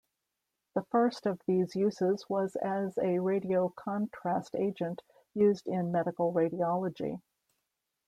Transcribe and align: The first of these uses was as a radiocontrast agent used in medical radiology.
The 0.73 0.81
first 0.89 1.27
of 1.27 1.39
these 1.45 1.75
uses 1.75 2.25
was 2.27 2.55
as 2.55 2.97
a 2.97 3.19
radiocontrast 3.19 4.59
agent 4.59 5.03
used 5.35 5.67
in 5.67 5.91
medical 5.91 6.33
radiology. 6.33 7.21